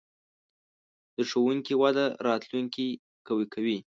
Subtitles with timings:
[1.15, 2.87] د ښوونې وده راتلونکې
[3.27, 3.77] قوي کوي.